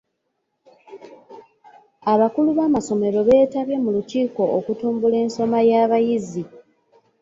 [2.13, 6.43] Abakulu b'amasomero beetabye mu lukiiko okutumbula ensoma y'abayizi.